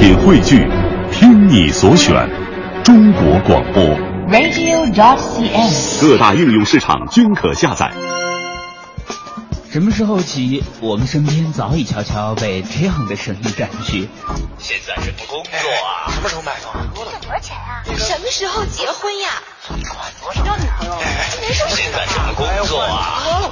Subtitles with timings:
[0.00, 0.66] 品汇聚，
[1.12, 2.26] 听你所选，
[2.82, 3.84] 中国广播。
[4.30, 6.00] radio.dot.cn，。
[6.00, 7.92] 各大应用市场均可下载。
[9.70, 14.08] 什么时候起，我们身边早已悄悄被这样的声音占据？
[14.56, 16.08] 现在什么工作啊？
[16.10, 16.88] 什么时候买房？
[16.94, 17.84] 多少钱啊？
[17.98, 19.28] 什么时候结婚呀？
[19.68, 19.76] 谁
[20.42, 20.96] 交女朋友？
[21.76, 23.50] 现在什么工作啊？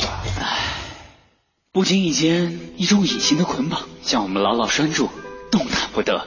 [1.72, 5.10] 不经意间，一种隐形的捆绑将我们牢牢拴住，
[5.50, 6.26] 动弹不得。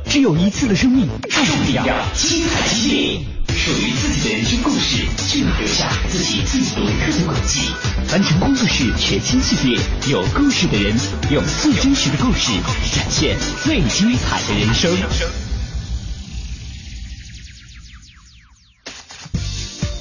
[0.11, 3.21] 只有一次的生命，爱不一样，精彩激烈。
[3.47, 7.61] 属于自己的人生故事，就能留下自己最独特的轨迹。
[8.09, 9.79] 凡尘工作室全新系列，
[10.09, 10.93] 有故事的人，
[11.31, 12.51] 用最真实的故事
[12.93, 14.91] 展现最精彩的人生。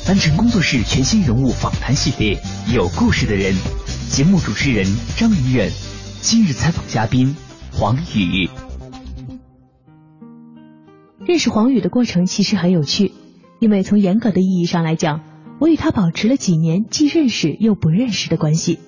[0.04, 2.36] 凡尘工作室全新人物访谈系列，
[2.74, 3.54] 有故事的人。
[4.10, 4.84] 节目主持人
[5.16, 5.70] 张明远，
[6.20, 7.36] 今日采访嘉宾
[7.70, 8.50] 黄宇。
[11.26, 13.12] 认识黄宇的过程其实很有趣，
[13.58, 15.20] 因为从严格的意义上来讲，
[15.60, 18.78] 我与他保持了几年既认识又不认识的关系。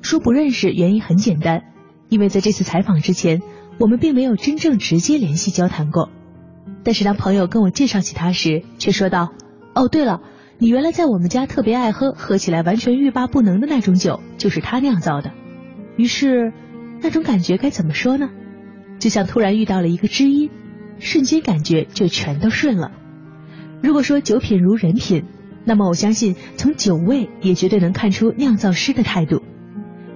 [0.00, 1.64] 说不认识原因很简单，
[2.08, 3.42] 因为在这次采访之前，
[3.78, 6.10] 我们并没有真正直接联系交谈过。
[6.84, 9.32] 但是当朋友跟我介绍起他时，却说道
[9.74, 10.22] ：“哦，对了。”
[10.58, 15.32] 你原来在我们家特别爱喝，喝起来完全欲罢不能的那种酒，就是他酿造的。
[15.98, 16.54] 于是，
[17.02, 18.30] 那种感觉该怎么说呢？
[18.98, 20.48] 就像突然遇到了一个知音，
[20.98, 22.92] 瞬间感觉就全都顺了。
[23.82, 25.24] 如果说酒品如人品，
[25.64, 29.42] 那么我相信从酒味也绝对能看出酿造师的态度。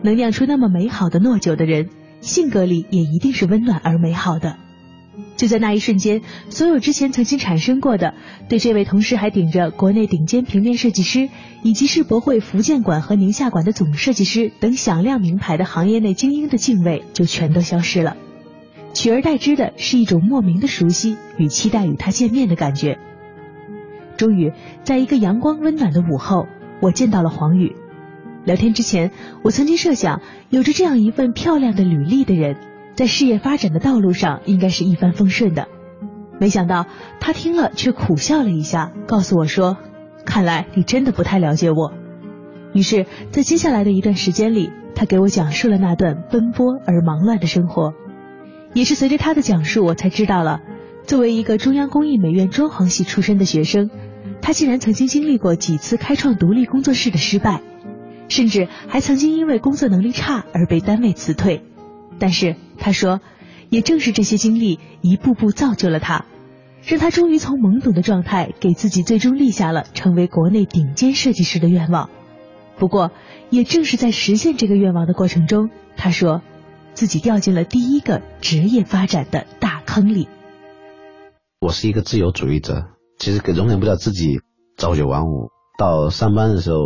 [0.03, 4.57] 能酿出那么美好的糯酒的人，性格里也一定是温暖而美好的。
[5.37, 8.15] 就在那一瞬间，所有之前曾经产生过的
[8.49, 11.29] 对这位同时还顶着国内顶尖平面设计师
[11.63, 18.17] 以及世博会福建馆和宁夏馆的总设计师等响亮名牌的行业内精英的敬畏就全都消失了，
[18.93, 22.99] 取而代之的是一种莫名的熟悉与期待与他见面的感觉。
[24.17, 24.53] 终于，
[24.83, 26.47] 在一个阳光温暖的午后，
[26.83, 27.75] 我见到了黄宇。
[28.45, 29.11] 聊天之前，
[29.43, 32.57] 我曾经设想，有着这样一份漂亮的履历的人。
[32.95, 35.69] 在事业发展的道路上，应该是一帆风顺的。
[36.39, 36.87] 没想到
[37.19, 39.79] 他听了却苦笑了一下，告诉我说
[40.27, 41.93] ：“看来你真的不太了解我。”
[42.75, 47.95] 于是，在接下来的一段时间里，他给我讲述了那段奔波而忙乱的生活。
[48.73, 50.61] 也是随着他的讲述，我才知道了，
[51.05, 53.91] 作为一个中央工艺美院装潢系出身的学生，
[54.41, 57.63] 他竟然曾经经历过几次开创独立工作室的失败，
[58.29, 61.63] 甚至还曾经因为工作能力差而被单位辞退。
[62.19, 63.21] 但是他说，
[63.71, 66.27] 也正是这些经历一步步造就了他，
[66.87, 72.09] 让他终于从懵懂的状态给自己最终立下了成为国内顶尖设计师的愿望。
[72.79, 73.11] 不过，
[73.51, 76.41] 也正是在实现这个愿望的过程中，他说
[76.95, 80.29] 自己掉进了第一个职业发展的大坑里。
[81.61, 82.87] 我是一个自由主义者，
[83.19, 84.41] 其实永远不知道自己
[84.77, 86.79] 朝九晚五，到上班的时候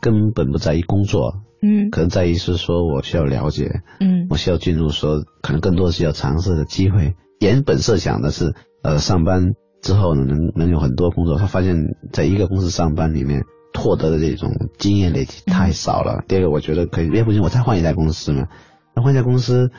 [0.00, 1.42] 根本不在意工作。
[1.62, 7.14] 嗯，可能在意是说我需要了解，嗯，我需要进入说可能更多需要尝试的机会。
[7.40, 11.38] 原本设想的是，呃，上班之后呢，能能有很多工作。
[11.38, 11.76] 他发现
[12.12, 16.18] 在一个公司上班里面获得的这种经验累积太少了。
[16.20, 18.48] 嗯、第二个，我觉得可以，要不行我再换一家公司嘛。
[18.96, 19.70] 那换家公司，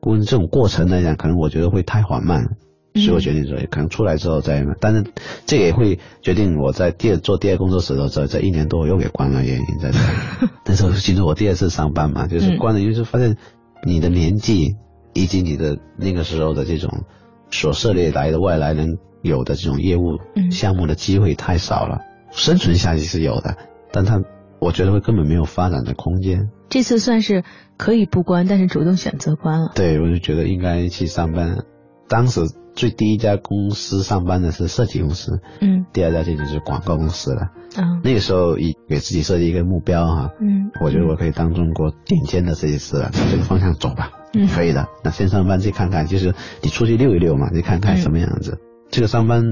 [0.00, 2.56] 估计这种过程来讲，可能我觉得会太缓慢。
[2.96, 5.04] 所以我决定说，可能出来之后再，但是
[5.46, 9.98] 这个也会决定我在第二做第二工作室的时候，这这一年多我又给关了，原因在这。
[10.64, 13.36] 那时候其实我第二次上班嘛，就是关了，因为就发现
[13.84, 14.76] 你的年纪
[15.12, 17.02] 以及你的那个时候的这种
[17.50, 20.20] 所涉猎来的外来人有的这种业务
[20.52, 21.98] 项目的机会太少了，
[22.30, 23.56] 生存下去是有的，
[23.90, 24.22] 但他
[24.60, 26.48] 我觉得会根本没有发展的空间。
[26.68, 27.44] 这次算是
[27.76, 29.72] 可以不关，但是主动选择关了。
[29.74, 31.64] 对，我就觉得应该去上班。
[32.08, 32.42] 当时。
[32.76, 37.42] 最第一家公司上班的是设计公司，嗯，第二家这就是广告公司了。
[37.76, 44.88] 啊，那个时候以给自己设计一个目标哈，嗯，我觉得我可以当中国顶尖的设计师了，朝这个方向走吧，嗯，可以的。
[45.04, 48.58] 那先上班去看看，就是你出去溜一溜嘛，你看看什么样子。
[48.60, 48.60] 嗯、
[48.90, 49.44] 这个上班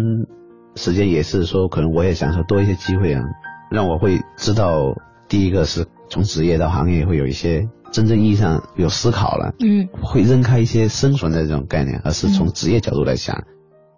[0.75, 3.23] 时间也是说，可能我也想说多一些机会啊，
[3.71, 4.97] 让我会知道，
[5.29, 7.69] 第一个是从职业到行业会有一些。
[7.91, 13.45] 真正意义上有思考了，嗯，会扔开一些生存的这种概念，而是从职业角度来想，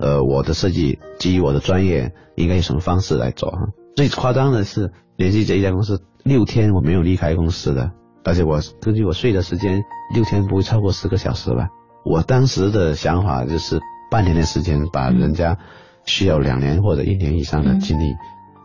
[0.00, 3.68] 嗯、呃，我的设计基于我的专业应该用什么方式来做哈。
[3.94, 7.92] 最夸张的是，联系这一家公司六天我没有离开公司的，
[8.24, 11.68] 而且我根据我睡的时间，六天不会超过十个小时吧。
[12.04, 13.78] 我当时的想法就是
[14.10, 15.58] 半年的时间把人家
[16.04, 18.16] 需要两年或者一年以上的精力，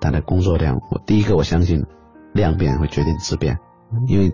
[0.02, 1.84] 他的工作量，我第一个我相信
[2.34, 3.60] 量变会决定质变，
[4.08, 4.32] 因为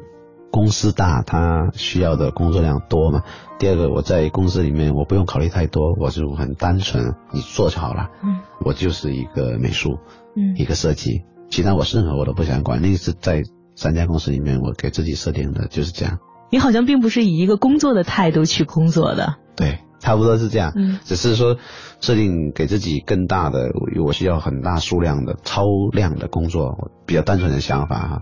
[0.52, 3.24] 公司大，它需要的工作量多嘛。
[3.60, 8.10] 第二个我在公司里面我不用考虑太多，我就很单纯，你做就好了。
[8.24, 10.00] 嗯，我就是一个美术，
[10.36, 12.82] 嗯一个设计，其他我任何我都不想管。
[12.82, 13.44] 那是在
[13.76, 16.20] 三家公司里面我给自己设定的就是这样。
[16.52, 19.36] 你好像并不是以一个工作的态度去工作的。
[19.56, 20.72] 对，差不多是这样。
[20.76, 21.58] 嗯只是说
[22.00, 28.22] 设定给自己更大的，我我需要很大数量的超量的工作，我比较单纯的想法哈，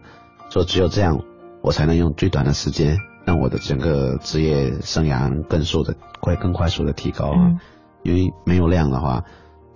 [0.50, 1.20] 说只有这样，
[1.62, 7.38] 我才能用最短的时间让我的整个职业生涯更速的快更快速的提高啊。
[7.38, 7.60] 嗯
[8.04, 9.24] 因为没有量的话，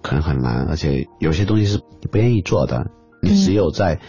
[0.01, 2.87] 可能很难，而且有些东西是你不愿意做的，
[3.21, 3.99] 你只有在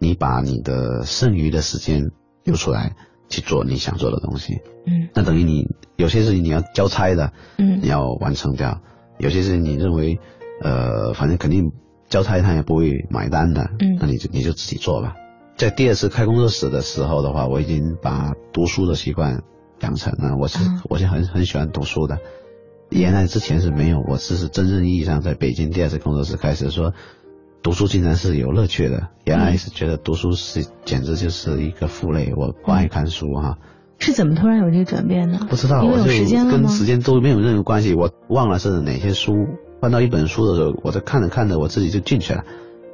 [0.00, 2.10] 你把你的剩余的时间
[2.42, 2.96] 留出来
[3.28, 4.60] 去做你想做的东西。
[4.86, 5.66] 嗯那等于你
[5.96, 8.80] 有些事情你要交差的，嗯你要完成掉；
[9.18, 10.18] 有些事情你认为，
[10.62, 11.72] 呃，反正肯定
[12.08, 15.14] 交差他也不会买单的，嗯那你就你就自己做吧。
[15.56, 19.42] 在第二次开工作室的时候的话，我已经把读书的习惯
[19.80, 20.36] 养成了。
[20.36, 22.18] 我是、嗯我是很很喜欢读书的，
[22.90, 26.94] 原来之前是没有，我只是真正意义上在北京第二次工作室开始说。
[27.62, 33.58] 读书竟然是有乐趣的，原来是觉得读书是简直就是一个负累，我不爱看书哈、
[33.98, 35.46] 是怎么突然有这个转变呢？
[35.50, 36.52] 不知道，我就时间吗？
[36.52, 37.94] 跟时间都没有任何关系。
[37.94, 39.34] 我忘了是哪些书，
[39.80, 42.44] 翻到一本书的时候，我在看着看着，我自己就进去了。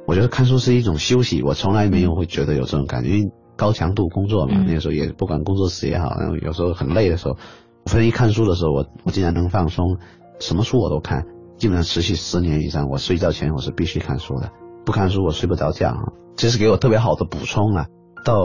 [0.07, 7.37] 我觉得看书是一种休息，我从来没有会觉得有这种感觉，因为高强度工作嘛，嗯那个时候也不管工作室也好，然后有时候很累的时候，
[7.85, 9.97] 我发现一看书的时候，我我竟然能放松，
[10.39, 11.25] 什么书我都看，
[11.57, 12.89] 基本上持续十年以上。
[12.89, 14.51] 我睡觉前我是必须看书的，
[14.85, 16.13] 不看书我睡不着觉啊。
[16.35, 17.87] 这是给我特别好的补充啊。
[18.23, 18.41] 到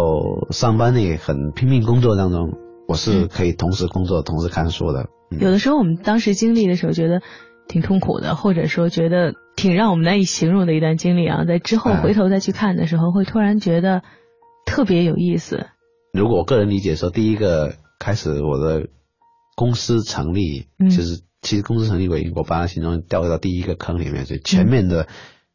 [0.51, 2.53] 上班那很拼命工作当中，
[2.87, 5.09] 我是可以同时工作、同时看书的。
[5.31, 7.23] 嗯有的时候我们当时经历的时候，觉得
[7.69, 14.03] 挺痛苦的，或者说觉得挺让我们难以形容的一段经历啊，在之后哎回头再去看的时候，会突然觉得
[14.67, 15.67] 特别有意思。
[16.13, 18.89] 如果我个人理解说，第一个开始我的
[19.55, 25.09] 公司成立，嗯就是其实公司成立为我把它形容掉到第一个坑里面，就前面的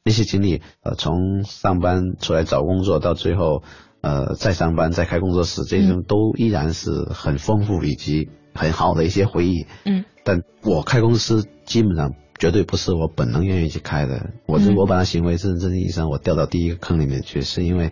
[0.04, 3.64] 那些经历，呃，从上班出来找工作到最后，
[4.02, 9.68] 呃，再上班再开工作室，这种都依然是很丰富以及很好的一些回忆。
[9.86, 17.92] 嗯但我开公司基本上绝对不是我本能愿意去开的，我我把它行为真正意义上我掉到第一个坑里面去，是因为。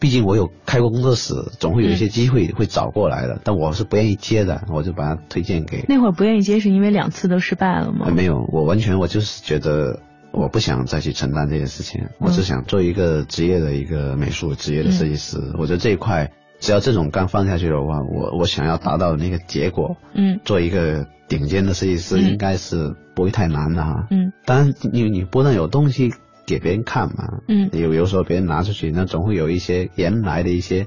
[0.00, 5.84] 毕竟我有开过工作室，总会有一些机会会找过来的，但我是不愿意接的，我就把它推荐给。
[5.88, 8.06] 那会儿不愿意接，是因为两次都失败了吗？
[8.06, 10.00] 呃没有，我完全我就是觉得
[10.30, 15.38] 我不想再去承担这些事情，我只想做一个职业的一个美术职业的设计师。
[15.58, 16.30] 我觉得这一块
[16.60, 24.06] 只要这种刚放下去的话，我我想要达到的那个结果，嗯做一个顶尖的设计师嗯应该是不会太难的哈。
[24.10, 26.12] 嗯当然你你不能有东西
[26.48, 30.86] 给别人看嘛，嗯有有时候别人拿出去，那总会有一些原来的一些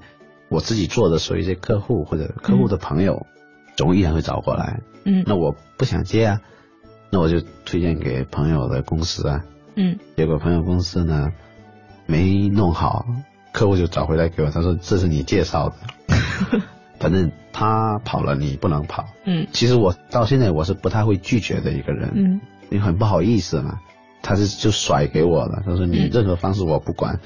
[0.49, 3.27] 我自己做的，所以一些客户或者客户的朋友，
[3.75, 4.81] 总依然会找过来。
[5.05, 6.41] 嗯那我不想接啊，
[7.11, 9.45] 那我就推荐给朋友的公司啊。
[9.75, 11.29] 嗯结果朋友公司呢
[12.07, 13.05] 没弄好，
[13.53, 15.75] 客户就找回来给我，他说这是你介绍的，
[16.99, 19.05] 反正他跑了，你不能跑。
[19.25, 22.41] 嗯其实我到现在我是不太会拒绝的一个人，嗯
[22.71, 23.79] 因为很不好意思嘛。
[24.21, 27.19] 他是就甩给我了，他说你嗯任何方式我不管，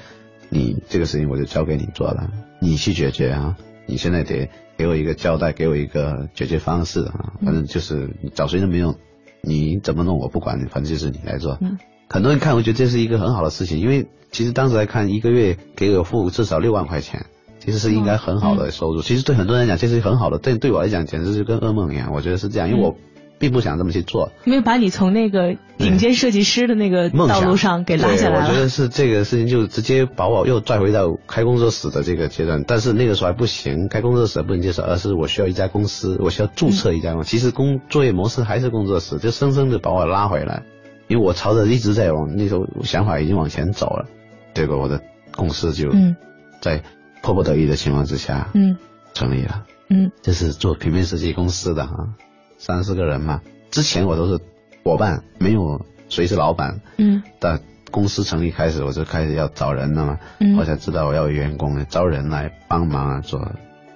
[0.48, 3.56] 你这个事情我就交给你做了，你去解决啊。
[3.88, 7.34] 你现在得给我一个交代，给我一个解决方式啊。
[7.40, 8.96] 嗯反正就是你找谁都没用，
[9.42, 11.58] 你怎么弄我不管，反正就是你来做。
[11.60, 17.26] 嗯很多人看，我觉得这是一个很好的事情，因为其实当时来看，一个月给我付至少六万块钱，
[17.58, 19.02] 其实是应该很好的收入。
[19.02, 22.12] 其实对很多人来讲，这是很好的，但对我来讲，简直就跟噩梦一样。
[22.12, 22.96] 我觉得是这样，因为我
[23.38, 24.30] 并不想这么去做。
[24.44, 28.68] 因为把你从那个顶尖设计师的那个道路上给拉下来了，我觉得。
[28.68, 37.30] 是这个事情就直接把我又拽回到开工作室的这个阶段，但是那个时候还不行，开工作室不能接受，而是我需要一家公司，我需要注册一家公司。
[37.30, 40.64] 其实工作业模式还是工作室，就生生的把我拉回来，
[41.08, 44.06] 因为我朝着一直在往那时候想法已经往前走了，
[44.52, 45.00] 结果我的
[45.34, 46.16] 公司就嗯
[46.60, 46.82] 在
[47.22, 48.76] 迫不得已的情况之下嗯
[49.14, 49.64] 成立了。
[49.88, 52.08] 嗯这是做平面设计公司的哈，
[52.58, 53.42] 三四个人嘛。
[53.70, 54.40] 之前我都是
[54.82, 56.80] 伙伴，没有谁是老板。
[56.98, 57.60] 嗯但
[57.90, 63.52] 公司成立开始，我就开始要找人了嘛，嗯我才知道我要有员工，招人来帮忙啊做。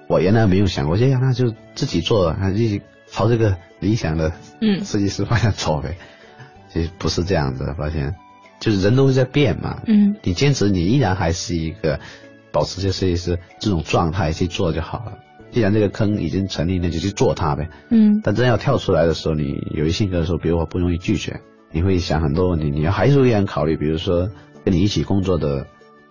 [0.09, 5.97] 我原来没有想过，这样那就自己做，还是朝这个理想的嗯设计师方向走呗。
[6.73, 8.15] 其实不是这样子，发现
[8.59, 9.83] 就是人都是在变嘛。
[9.87, 12.01] 嗯你坚持，你依然还是一个
[12.53, 15.19] 保持这设计师这种状态去做就好了。
[15.51, 17.69] 既然这个坑已经成立，那就去做它呗。
[17.91, 21.41] 嗯但真要跳出来的时候，你有一性格的时候，比如我不容易拒绝，
[21.73, 24.31] 你会想很多问题，你要还是会考虑，比如说
[24.65, 25.67] 跟你一起工作的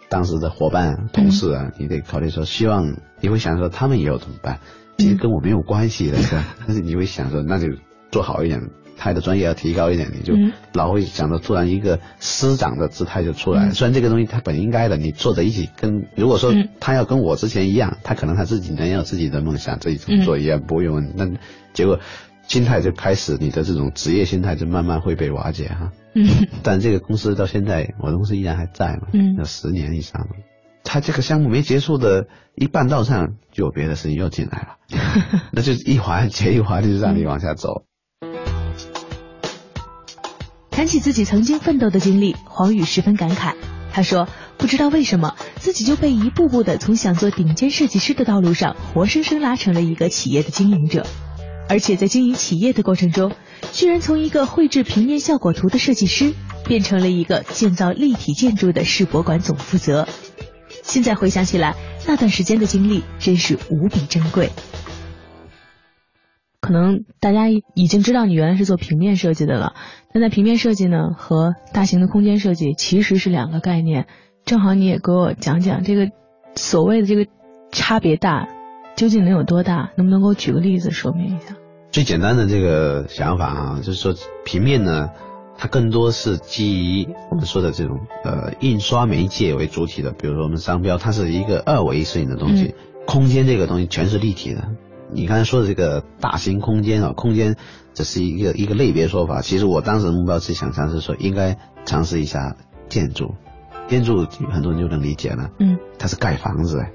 [0.10, 4.60] 当时的伙伴、同事啊，你得考虑说，希望你会想说他们以后怎么办？
[4.98, 6.44] 其实跟我没有关系的，是吧？
[6.68, 7.68] 但是你会想说，那就
[8.12, 8.60] 做好一点，
[9.00, 13.70] 他的专业要提高一点，你就嗯老会想到突然一个师长的姿态就出来。
[13.70, 21.14] 嗯虽然这个东西他本应该的，你坐在一起跟，如果说嗯他要跟我之前一样，他可能他自己能有自己的梦想，自己怎么做也不用。
[21.16, 21.32] 那
[21.74, 22.00] 结果
[22.46, 25.92] 心态就开始，你的这种职业心态就慢慢会被瓦解哈。
[26.14, 26.28] 嗯
[26.62, 30.28] 但这个公司到现在，我的公司依然还在嘛，嗯有十年以上了。
[30.84, 34.78] 他这个项目没结束的一半道上，就有别的事情又进来了，
[35.54, 37.84] 那就一环接一环，就让你往下走。
[40.80, 43.54] 谈起自己曾经奋斗的经历，黄宇十分感慨。
[43.92, 51.06] 他说：“不知道为什么，自己就被一步步的从想做顶尖设计师的道路上，活生生拉成了一个企业的经营者。
[51.68, 53.34] 而且在经营企业的过程中，
[53.74, 56.34] 居然从一个绘制平面效果图的设计师，
[56.64, 60.08] 变成了一个建造立体建筑的世博馆总负责。
[60.82, 61.76] 现在回想起来，
[62.08, 64.50] 那段时间的经历真是无比珍贵。”
[66.70, 69.74] 可能大家已经知道你原来是做平面设计的了，
[70.14, 74.06] 但在平面设计呢和大型的空间设计其实是两个概念。
[74.46, 76.12] 正好你也给我讲讲这个
[76.54, 77.26] 所谓的这个
[77.72, 78.48] 差别大，
[78.96, 79.90] 究竟能有多大？
[79.96, 81.56] 能不能给我举个例子说明一下？
[81.90, 84.14] 最简单的这个想法啊，就是说
[84.46, 85.10] 平面呢，
[85.58, 92.76] 它更多是基于我们说的这种呃印刷媒介为主体的，比如说我们商标，它是一个二维摄影的东西，
[93.08, 94.70] 空间这个东西全是立体的。
[95.12, 97.56] 你刚才说的这个大型空间啊，空间
[97.94, 99.42] 只是一个一个类别说法。
[99.42, 102.56] 其实我当时的目标是想尝试说，应该尝试一下
[102.90, 103.36] 建筑，
[103.88, 106.92] 建筑很多人就能理解了，嗯它是盖房子哎。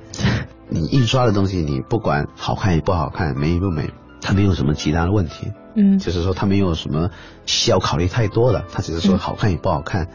[0.68, 3.90] 你印刷的东西，你不管好看与不好看，美与不美，
[4.20, 7.10] 它没有什么其他的问题，嗯就是说它没有什么
[7.46, 10.08] 需要考虑太多的，它只是说嗯好看与不好看。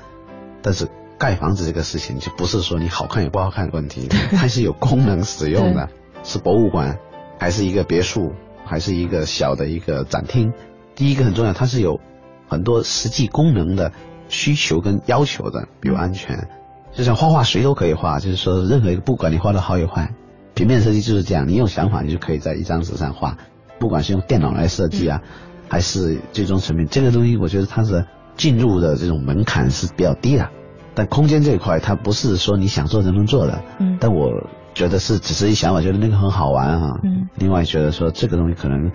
[0.62, 0.88] 但是
[1.18, 5.90] 盖房子这个事情就不是说你好看与不好看的问题， 它是有功能使用的，
[6.24, 6.98] 是博物馆
[7.40, 8.34] 还是一个别墅，
[8.66, 10.54] 还是一个小的一个展厅。
[10.96, 12.00] 第一个很重要，它是有
[12.48, 13.92] 很多实际功能的
[14.28, 16.50] 需求跟要求的，比如安全。
[16.92, 20.14] 就像画画谁都可以画，就是说任何一个不管你画的好与坏，
[20.56, 23.38] 平面设计就是这样，你有想法你就可以在一张纸上画，
[23.80, 25.22] 不管是用电脑来设计啊，
[25.70, 28.06] 还是最终成品，这个东西我觉得它是
[28.36, 30.50] 进入的这种门槛是比较低的。
[30.96, 34.50] 但空间这一块，它不是说你想做就能做的，嗯但我
[34.80, 37.02] 觉得是只是一想法，觉得那个很好玩啊。
[37.04, 38.90] 嗯另外觉得说这个东西可能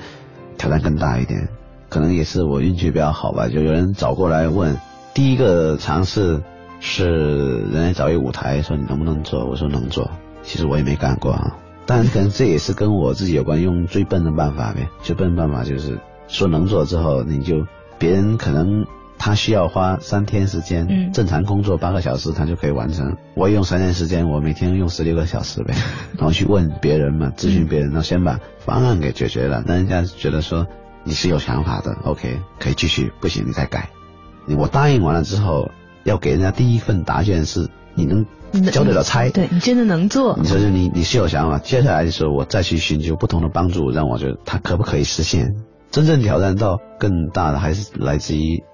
[0.57, 1.47] 挑战更大一点，
[1.91, 3.49] 可能也是我运气比较好吧。
[3.49, 4.79] 就有人找过来问，
[5.12, 6.43] 第一个尝试
[6.81, 10.11] 是人家找一个舞台说你能不能做，我说能做。
[10.43, 14.88] 其实我也没干过啊，当然可能这也是跟我自己有关，用最笨的办法呗。
[15.03, 17.67] 最笨的办法就是说能做之后，你就
[17.99, 18.87] 别人可能。
[19.18, 23.16] 他需要花三天时间，嗯正常工作八个小时，他就可以完成。
[23.35, 25.75] 我用三天时间，我每天用十六个小时呗，
[26.18, 30.66] 然后去问别人嘛，咨询别人，然后先把方案给解决了，那人家觉得说
[31.04, 33.88] 你是有想法的，OK，可以继续，不行你再改。
[34.47, 35.71] 你我答应完了之后，
[36.04, 38.26] 要给人家第一份答卷是你能
[38.73, 40.47] 交得了差，对你真的能做你。
[40.47, 45.54] 说是你你是有想法，接下来的时候我再去寻求不同的帮助，让我觉得他可不可以实现。
[45.90, 48.64] 真正挑战到更大的还是来自于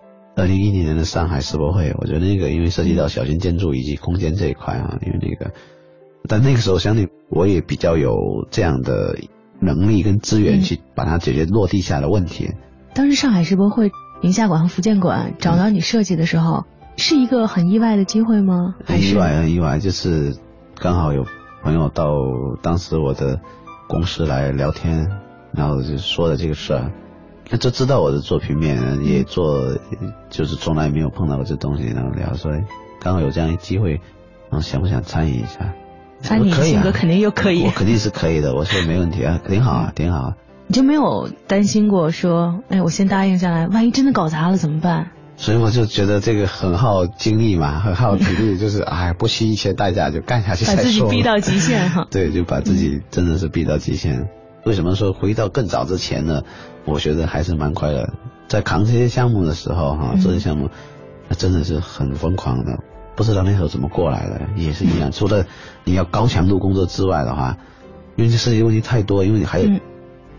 [0.41, 5.53] 二零一零年的上海世博会，我觉得那个因为涉及到小型建筑以及空间这一块啊，因为那个，
[6.27, 8.15] 但那个时候相对我也比较有
[8.51, 9.19] 这样的
[9.61, 10.63] 能力跟资源嗯。
[10.63, 12.53] 去把它解决落地下的问题。
[12.95, 13.93] 当时上海世博会
[14.23, 16.65] 宁夏馆和福建馆找到你设计的时候，
[16.97, 18.75] 是一个很意外的机会吗？
[18.87, 20.37] 很意外，很意外，就是
[20.75, 21.27] 刚好有
[21.63, 22.15] 朋友到
[22.63, 23.41] 当时我的
[23.89, 25.11] 公司来聊天，
[25.53, 26.91] 然后就说了这个事儿，
[27.51, 29.77] 那就知道我是做平面，也做，
[30.31, 32.65] 就是从来没有碰到过这东西，然后聊说，哎
[33.01, 33.93] 刚好有这样一机会，
[34.51, 35.75] 然后想不想参与一下？
[36.29, 38.55] 按你性格肯定又可以我肯定是可以的。
[38.55, 40.37] 我说没问题啊，挺好啊，挺好啊。
[40.67, 45.11] 你就没有担心过说，哎，我先答应下来，万一真的搞砸了怎么办？
[45.37, 50.67] 所以我就觉得这个很耗精力嘛，很耗体力，就是哎，不惜一切代价就干下去。
[50.67, 52.07] 把自己逼到极限哈。
[52.13, 54.29] 对，就把自己真的是逼到极限。
[54.65, 56.43] 为什么说回到更早之前呢？
[56.85, 58.09] 我觉得还是蛮快乐。
[58.49, 60.69] 在扛这些项目的时候，哈，嗯这些项目
[61.29, 62.79] 那真的是很疯狂的，
[63.15, 65.13] 不知道那时候怎么过来的，也是一样。
[65.13, 65.47] 除了
[65.85, 67.57] 你要高强度工作之外的话，
[68.17, 69.81] 因为这涉及问题太多，因为你还有嗯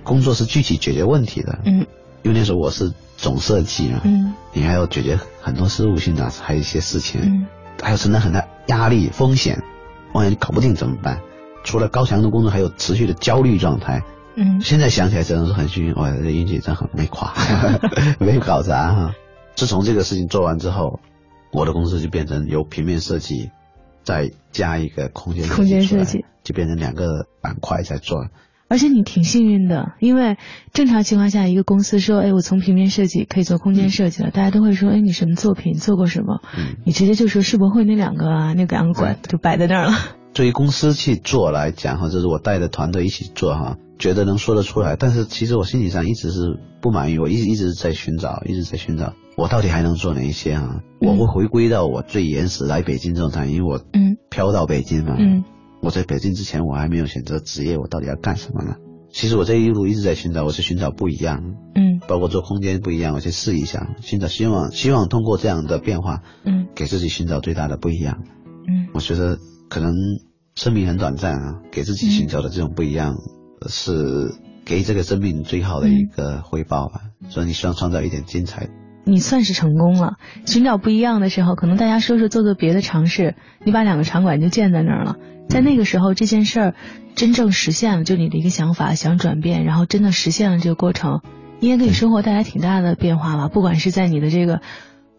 [0.04, 1.60] 工作是具体解决问题的。
[1.64, 1.86] 嗯
[2.24, 7.48] 因为那时候我是总设计嘛，嗯你还要解决很多事务性的，还有一些事情，嗯
[7.82, 9.64] 还要承担很大压力风险，
[10.14, 11.20] 万一搞不定怎么办？
[11.64, 14.04] 除了高强度工作，还有持续的焦虑状态。
[14.36, 17.34] 嗯现在想起来真的是很幸运，我的运气真好，没垮，
[18.18, 19.16] 没搞砸哈。
[19.56, 21.02] 自从这个事情做完之后，
[21.52, 23.52] 我的公司就变成由平面设计，
[24.04, 25.44] 再加一个空间
[25.84, 28.28] 设计，就变成两个板块在做。
[28.72, 30.38] 而且你挺幸运的，因为
[30.72, 36.40] 正常情况下，一个公司说，哎，我从平面设计可以做空间设计了，大家都会说，哎，你什么作品，做过什么？
[36.58, 39.92] 嗯，你直接就说世博会那两个啊，那两个馆就摆在那儿了。
[40.34, 44.96] 对于公司去做来讲哈，就是我带着团队一起做哈，觉得能说得出来。
[44.96, 50.80] 但是其实我心理上一直是不满意，我一直一直在寻找，一直在寻找，我到底还能做哪一些啊？
[51.02, 55.44] 我会回归到我最原始来北京这种态，因为我嗯飘到北京嘛，嗯
[55.82, 58.76] 我在北京之前我还没有选择职业，我到底要干什么呢？
[59.12, 68.24] 其实我这一路一直在寻找，我是寻找不一样，嗯包括做空间不一样，我去试一下，寻找希望希望通过这样的变化，嗯给自己寻找最大的不一样。
[68.68, 69.38] 嗯我觉得
[69.70, 69.94] 可能
[70.56, 73.16] 生命很短暂啊，给自己寻找的这种不一样，
[73.60, 77.02] 呃是给这个生命最好的一个回报吧。
[77.30, 78.70] 所以你希望创造一点精彩。
[79.04, 80.16] 你算是成功了。
[80.46, 85.16] 寻找不一样的时候，可能大家说说做做别的尝试，你把两个场馆就建在那儿了。
[85.50, 86.76] 在那个时候，这件事儿
[87.14, 91.22] 真正实现了，就你的一个想法想转变，然后真的实现了这个过程，
[91.60, 93.50] 应该给你生活带来挺大的变化吧？
[93.50, 94.62] 不管是在你的这个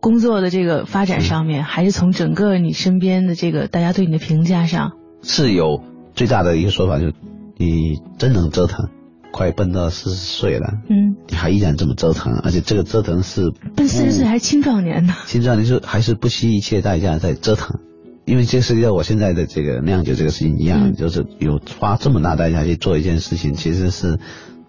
[0.01, 5.83] 工作的这个发展上面，还是从整个你身边的这个大家对你的评价上，是有
[6.15, 7.15] 最大的一个说法，就是
[7.59, 8.89] 你真能折腾，
[9.33, 15.15] 快奔到四十岁了，嗯，你还依然这么折腾，而且这个折腾是奔四十岁还是青壮年呢？
[15.27, 17.81] 青壮年是还是不惜一切代价在折腾，
[18.27, 20.95] 因为这涉及到我现在的这个酿酒这个事情一样，嗯。
[20.95, 24.21] 就是有花这么大代价去做一件事情，其实是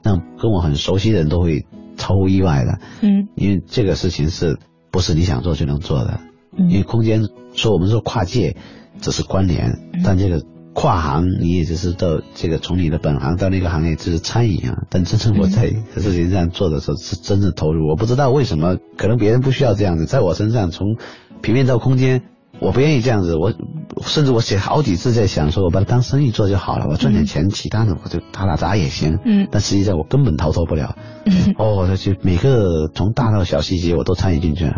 [0.01, 1.65] 让跟我很熟悉的人都会
[1.98, 3.27] 超乎意外的，嗯。
[3.36, 4.58] 因为这个事情是
[4.91, 6.22] 不是你想做就能做的？
[6.58, 8.55] 因为嗯空间说我们说跨界
[9.01, 10.01] 只是关联，嗯。
[10.05, 10.43] 但这个
[10.74, 14.84] 跨行你也就是到这个从你的本行到那个行业就是餐饮啊。
[14.89, 20.97] 但真正我在事情上做的时候是真正投入，我不知道为什么，可能别人不需要这样子，在我身上从
[21.41, 22.24] 平面到空间。
[22.60, 23.52] 我不愿意这样子，我
[24.04, 29.19] 甚至我写好几次在想，说我把它当生意做就好了，我赚点钱，其他的我就打打杂也行。
[29.26, 30.95] 嗯但实际上我根本逃脱不了。
[31.26, 34.76] 嗯哦，那就每个从大到小细节我都参与进去了。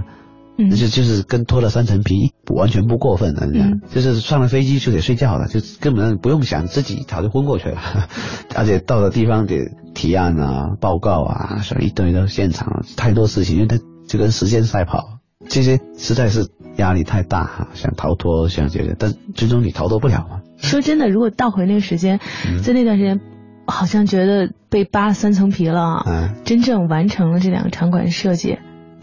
[0.57, 3.47] 嗯那就就是跟脱了三层皮，完全不过分的，
[3.93, 8.07] 就是上了飞机就得睡觉了，就根本不用想，自己早就昏过去了。
[8.55, 20.41] 而且到了地方得提案啊、报告啊，什么一堆的现场，太多事情，因为他就跟时间赛跑，这些实在是压力太大哈，想逃脱想解决，但最终你逃脱不了嘛。
[20.57, 23.19] 说真的，如果倒回那个时间，嗯在那段时间，
[23.67, 26.03] 好像觉得被扒了三层皮了啊。
[26.05, 28.57] 嗯，真正完成了这两个场馆设计，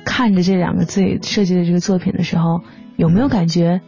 [0.04, 2.60] 看着这两个自己设计的这个作品的时候，
[2.96, 3.80] 有没有感觉，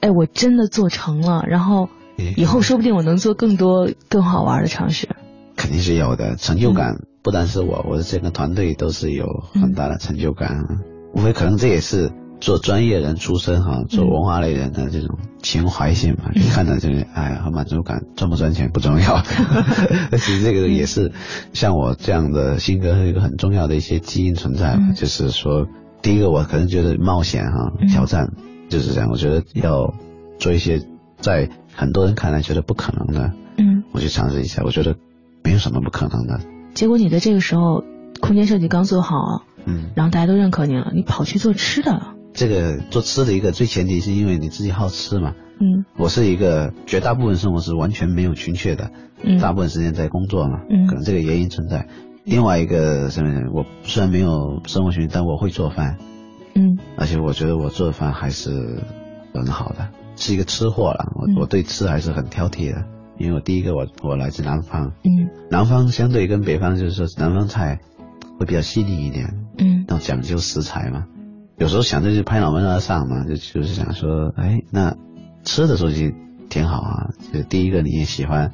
[0.00, 1.88] 哎，我真的做成了，然后
[2.36, 5.08] 以后说不定我能做更多更好玩的尝试。
[5.56, 10.80] 肯定是有的，成就感不单是我，我的整个团队都是有很大的成就感。
[11.14, 12.10] 无非可能这也是
[12.42, 19.22] 做专业人出身哈，做文化类人的这种情怀性嘛，你看到就是哎呀，很满足感，赚不赚钱不重要。
[20.18, 21.12] 其实这个也是
[21.52, 25.68] 像我这样的性格是一个很重要的一些基因存在就是说，
[26.02, 28.32] 第一个我可能觉得冒险哈，嗯挑战
[28.68, 29.94] 就是这样，我觉得要
[30.40, 30.82] 做一些
[31.18, 34.96] 在很多人看来觉得不可能的，嗯，我去尝试一下，我觉得
[35.44, 36.40] 没有什么不可能的。
[36.74, 37.84] 结果你在这个时候
[38.20, 42.14] 空间设计刚做好，嗯，然后大家都认可你了，你跑去做吃的了。
[42.32, 45.34] 这个做吃的一个最前提是因为你自己好吃嘛。
[45.60, 48.90] 嗯我是一个绝大部分生活是完全没有群雀的，
[49.22, 51.86] 嗯大部分时间在工作嘛，嗯可能这个原因存在。
[52.24, 53.40] 另外一个什么呢？
[53.52, 55.98] 我虽然没有生活群，但我会做饭，
[56.54, 58.82] 嗯而且我觉得我做的饭还是
[59.34, 61.12] 很好的，是一个吃货了。
[61.26, 62.84] 嗯我我对吃还是很挑剔的，
[63.18, 67.78] 因为我第一个我我来自南方，嗯南方相对跟北方就是说南方菜
[68.38, 71.06] 会比较细腻一点，嗯要讲究食材嘛。
[71.62, 74.96] 有时候想着就拍脑门而上嘛，就就是想说，哎，那
[75.44, 76.10] 吃的时候就
[76.50, 77.10] 挺好啊。
[77.32, 78.52] 就第一个你也喜欢，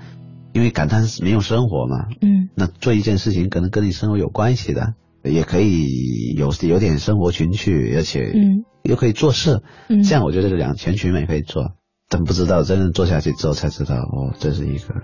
[0.52, 4.92] 因为感叹没有生活嘛，嗯那做一件事情可能跟你生活有关系的，
[5.24, 9.62] 也可以有有点生活情趣，而且嗯又可以做事。
[9.88, 11.72] 嗯，这样我觉得两全其美可以做，
[12.10, 14.94] 但不知道真正做下去之后才知道，哦，这是一个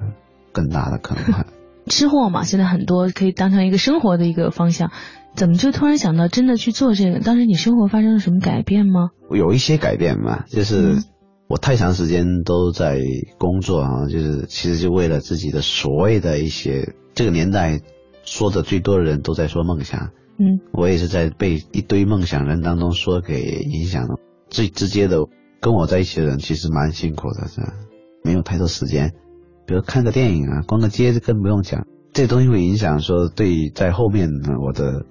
[0.52, 1.46] 更大的可能。
[1.88, 4.90] 吃货嘛，现在很多可以当成一个生活的一个方向。
[5.34, 7.18] 怎么就突然想到真的去做这个？
[7.20, 9.10] 当时你生活发生了什么改变吗？
[9.30, 11.04] 有一些改变嘛，就是嗯
[11.48, 13.00] 我太长时间都在
[13.38, 17.80] 工作啊，就是其实就为了自己的所谓的一些这个年代
[18.24, 24.16] 说的最多的人都在说梦想，嗯我也是在被一堆梦想人当中说给影响了。
[24.48, 25.18] 最直接的，
[25.60, 27.72] 跟我在一起的人其实蛮辛苦的，是吧？
[28.22, 29.12] 没有太多时间，
[29.66, 31.86] 比如看个电影啊，逛个街，就更不用讲。
[32.12, 35.04] 这东西会影响说对在后面呢，我的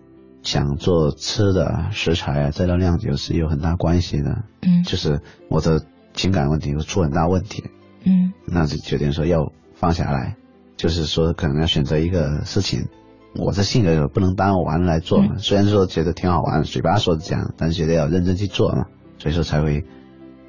[0.43, 4.43] 想做吃的食材啊，再到酿酒是有很大关系的。
[4.62, 4.84] 嗯。
[4.84, 7.63] 就是我的情感问题会出很大问题，
[8.03, 8.34] 嗯。
[8.45, 10.36] 那就决定说要放下来，
[10.77, 12.88] 就是说可能要选择一个事情。
[13.36, 18.86] 我的性格不能当玩来做嘛，虽然说觉得挺好玩，嘴巴说这样，但是觉得要认真去做嘛，
[19.17, 19.86] 所以说才会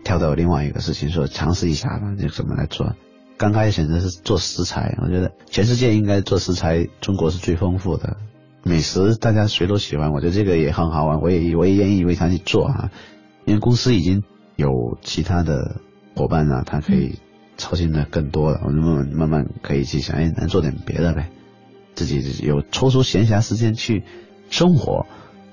[0.04, 2.94] 跳到另外一个事情，说尝试一下吧，就怎么来做。
[3.38, 8.18] 刚开始选择是做食材，我觉得全世界应该做食材，中国是最丰富的
[8.64, 12.90] 美食，大家谁都喜欢，我觉得这个也很好玩，我也我也愿意为他去做啊，
[13.44, 14.22] 因为公司已经
[14.56, 15.80] 有其他的
[16.16, 17.18] 伙伴啊，他可以
[17.56, 21.28] 操心的更多了，我就慢慢慢慢可以去想，哎，能做点别的呗，
[21.94, 24.02] 自己有抽出闲暇时间去
[24.50, 25.06] 生活。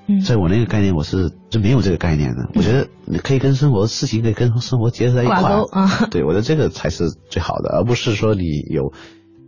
[0.08, 0.22] 嗯。
[0.22, 2.50] 在我那个概念，我是就没有这个概念的。
[2.56, 5.36] 我觉得你可以跟生活事情可以跟生活结合在一块
[5.72, 6.08] 啊。
[6.10, 8.94] 对，我觉得这个才是最好的，而不是说你有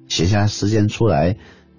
[0.07, 1.37] 闲暇时间出来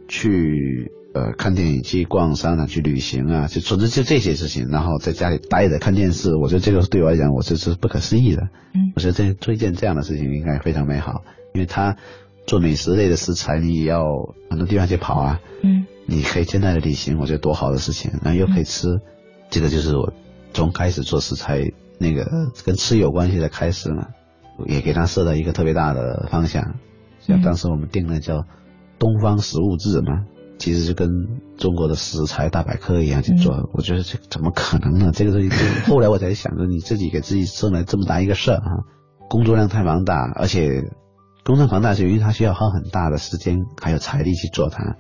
[0.09, 8.43] 去呃看电影、去逛商场、去旅行啊，就总之就这些事情，然后在家里待着看电视，我觉得这个对我来讲，我这是不可思议的。
[8.75, 11.23] 嗯我觉得这做一件这样的事情应该非常美好，
[11.55, 11.97] 因为他
[12.47, 14.05] 做美食类的食材，你也要
[14.51, 15.41] 很多地方去跑啊。
[15.63, 19.01] 嗯你可以简单的旅行，我觉得多好的事情，然后又可以吃，
[19.49, 20.13] 这个就是我
[20.53, 24.09] 从开始做食材那个跟吃有关系的开始嘛，
[24.67, 26.75] 也给他设了一个特别大的方向，
[27.21, 28.45] 像当时我们定的叫
[28.99, 30.27] 东方食物志嘛，
[30.65, 31.11] 其实就跟
[31.59, 35.11] 中国的食材大百科一样去做，我觉得这怎么可能呢？
[35.13, 35.57] 这个东西就
[35.93, 38.89] 后来我才想着你自己给自己设了这么大一个事儿啊，
[39.29, 40.91] 工作量太庞大，而且
[41.45, 44.97] 工作庞大是因为它需要花很大的时间还有财力去做它。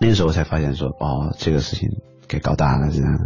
[0.00, 1.88] 那个时候我才发现说，哦，这个事情
[2.28, 3.18] 给搞大了，这样。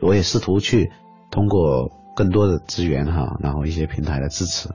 [0.00, 0.92] 我也试图去
[1.32, 4.68] 通过更多的资源哈，然后一些平台的支持，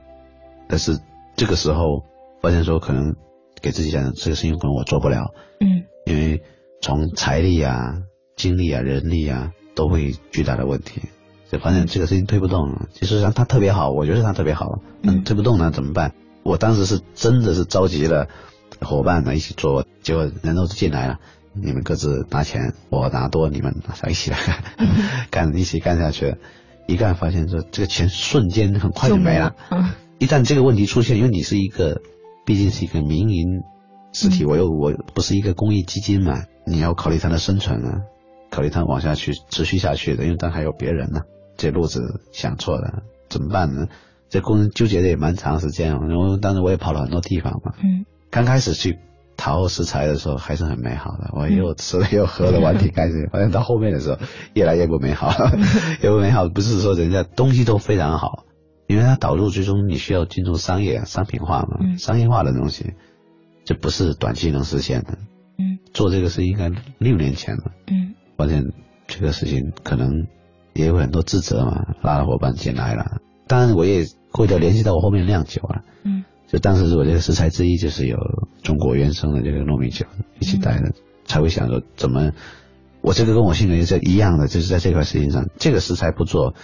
[0.68, 1.00] 但是
[1.34, 2.04] 这个时候
[2.42, 3.14] 发现说，可能
[3.62, 6.42] 给自己讲这个事情可能我做不了，嗯因为
[6.80, 7.94] 从财力啊、
[8.36, 11.02] 精力啊、人力啊都会巨大的问题，
[11.50, 12.88] 就发现这个事情推不动了。
[12.92, 16.14] 其实上它特别好，我觉得他特别好，嗯，推不动了怎么办？
[16.42, 18.28] 我当时是真的是召集了
[18.80, 21.18] 伙伴们一起做，结果人都进来了。
[21.52, 24.38] 你们各自拿钱，我拿多，你们拿少一起来
[25.30, 26.36] 干，干一起干下去，
[26.86, 29.54] 一干发现说这个钱瞬间很快就没了。
[29.70, 32.02] 嗯一旦这个问题出现，因为你是一个，
[32.44, 33.62] 毕竟是一个民营
[34.12, 38.00] 实体，我又我不是一个公益基金嘛，你要考虑它的生存啊，
[38.50, 41.20] 考虑它往下去持续下去的，因为但还有别人呢，
[41.56, 43.86] 这路子想错了，怎么办呢？
[44.28, 48.04] 这工人纠结的也蛮长时间，然后当时我也跑了很多地方嘛，嗯。
[48.30, 48.98] 刚开始去
[49.38, 53.26] 淘食材的时候还是很美好的，我又吃了又喝了，玩挺开心。
[53.32, 54.18] 发现到后面的时候
[54.52, 55.32] 越来越不美好，
[56.02, 56.46] 越不美好。
[56.50, 58.44] 不是说人家东西都非常好，
[58.86, 61.96] 因为它导入最终你需要进入商业商品化嘛，嗯。
[61.96, 62.92] 商业化的东西，
[63.68, 65.18] 这不是短期能实现的。
[65.58, 68.64] 嗯做这个是应该六年前了，嗯发现
[69.06, 70.26] 这个事情可能
[70.72, 73.18] 也有很多自责嘛，拉了伙伴进来了。
[73.46, 75.82] 当然我也会的联系到我后面酿酒了。
[76.02, 78.16] 嗯就当时我这个食材之一就是有
[78.62, 80.06] 中国原生的这个糯米酒
[80.40, 80.94] 一起带的，
[81.26, 82.32] 才会想说怎么，
[83.02, 86.54] 我这个跟我性格也是一样的，就是在这块事情上，这个食材不做，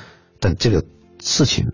[0.40, 0.83] 但这个
[1.21, 1.67] 事情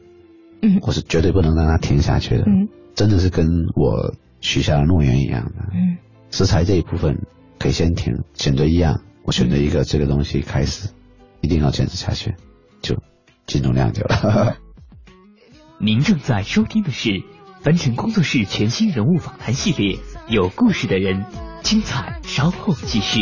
[0.61, 5.69] 嗯我是绝对不能让它停下去的，嗯真的是跟我许下的诺言一样的。
[5.73, 5.99] 嗯
[6.33, 7.27] 食材这一部分
[7.59, 10.91] 可以先停，选择一样，我选择一个这个东西开始，
[11.41, 12.37] 一定要坚持下去，
[12.81, 13.03] 就
[13.47, 14.57] 进入酿酒了。
[15.83, 17.25] 您正在收听的是
[17.63, 19.97] 凡尘工作室全新人物访谈系列
[20.29, 21.25] 《有故事的人》，
[21.63, 23.19] 精彩稍后继续。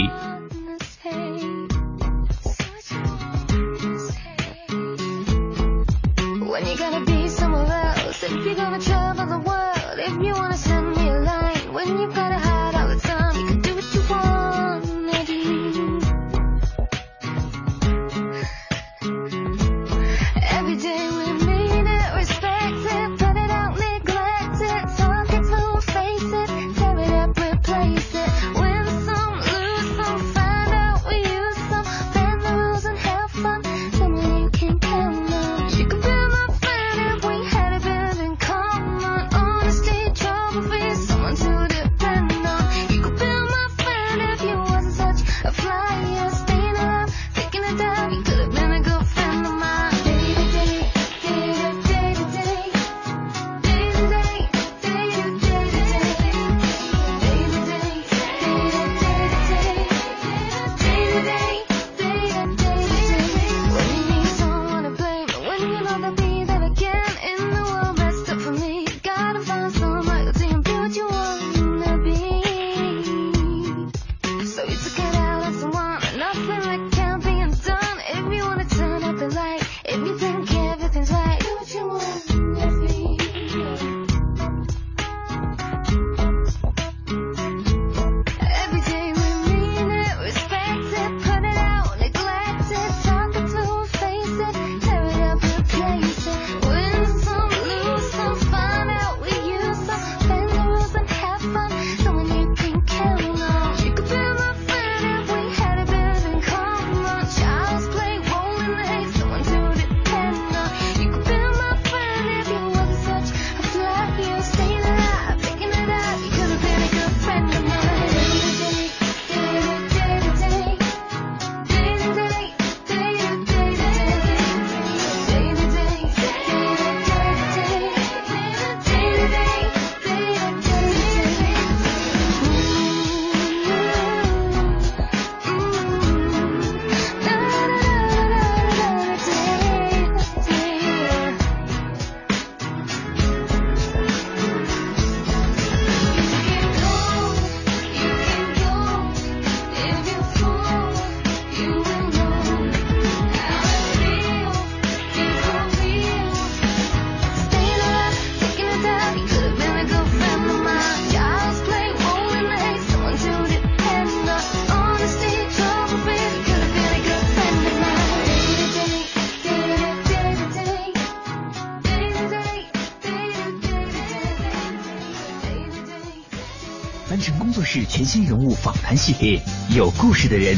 [177.98, 179.40] 全新人物访谈系列
[179.76, 180.54] 《有故事的人》，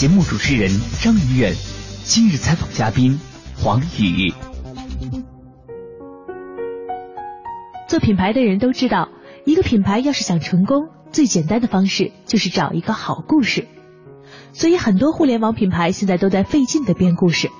[0.00, 0.70] 节目主持人
[1.02, 1.54] 张云远，
[2.04, 3.20] 今日采访嘉宾
[3.62, 4.32] 黄宇。
[7.86, 9.10] 做品牌的人都知道，
[9.44, 13.68] 一个品牌要是想成功，最简单的方式就是找一个好故事。
[14.54, 17.50] 所以很多互联网品牌现在都在费劲的编故事。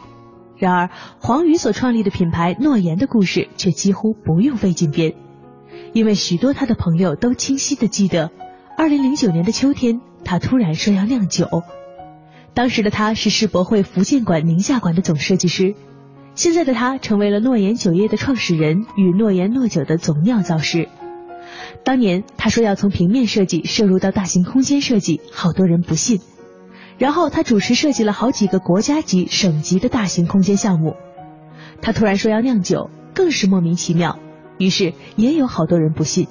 [0.56, 5.12] 然而，黄宇所创立的品牌诺言的故事却几乎不用费劲编，
[5.92, 8.30] 因为许多他的朋友都清晰的记得，
[8.80, 11.46] 二零零九年的秋天，他突然说要酿酒。
[12.54, 15.74] 当时的他是世博会福建馆、宁夏馆的总设计师，
[16.34, 20.88] 现在的他成为了诺言酒业的创始人与诺言诺酒的总酿造师。
[21.84, 26.22] 当年他说要从平面设计涉入到大型空间设计，好多人不信。
[26.96, 30.96] 然后他主持设计了好几个国家级、省级的大型空间项目。
[31.82, 34.18] 他突然说要酿酒，更是莫名其妙。
[34.56, 36.28] 于是也有好多人不信。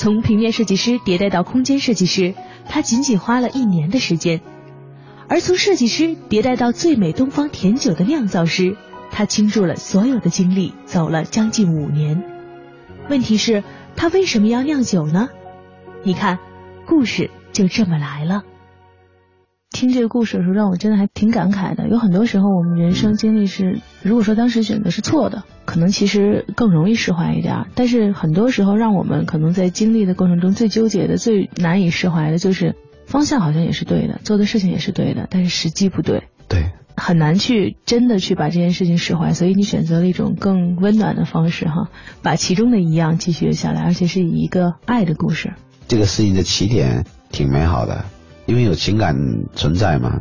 [0.00, 2.34] 从平面设计师迭代到空间设计师，
[2.66, 4.38] 他仅仅花了一年的时间；
[5.28, 8.78] 而从设计师迭代到最美东方甜酒的酿造师，
[9.10, 12.24] 他倾注了所有的精力，走了将近五年。
[13.10, 13.62] 问题是，
[13.94, 15.28] 他为什么要酿酒呢？
[16.02, 16.38] 你看，
[16.86, 18.44] 故事就这么来了。
[19.70, 21.88] 听这个故事的时候，让我真的还挺感慨的。
[21.88, 27.66] 有很多时候，我们人生经历是，如果说当时选择是错的，可能其实更容易释怀一点。
[27.74, 32.74] 但是很多时候，让我们可能在经历的过程中最纠结的、最难以释怀的，就是
[33.06, 39.32] 方向好像也是对的，做的事情也是对的，但是时机不对，对，很难去真的去把这件事情释怀。
[39.34, 41.88] 所以你选择了一种更温暖的方式，哈，
[42.22, 45.52] 把其中的一样继续下来，而且是以一个爱的故事。
[45.86, 48.04] 这个事情的起点挺美好的。
[48.50, 49.16] 因为有情感
[49.54, 50.20] 存在嘛，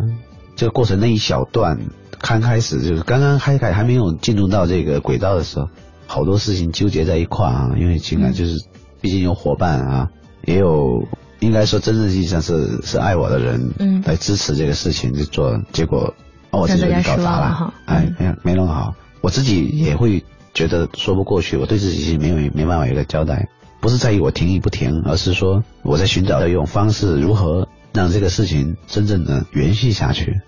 [0.56, 1.80] 这个过程那一小段，
[2.22, 5.68] 刚开始就是刚刚开开还没有进入到这个轨道的时候，
[6.06, 7.72] 好多事情纠结在一块啊。
[7.76, 8.64] 因为情感就是，
[9.02, 10.10] 毕竟有伙伴啊，
[10.46, 11.08] 也有
[11.40, 16.14] 应该说真正意义上是是爱我的人，嗯，来支持这个事情去做，结果
[16.52, 23.50] 把我自己搞砸了，哎，没没弄好，我自己也会觉得说不过去，我对自己没有没办法一个交代，
[23.82, 27.68] 不是在于我停与不停，而是说我在寻找的一种方式如何。
[27.94, 30.42] 让这个事情真正的延续下去，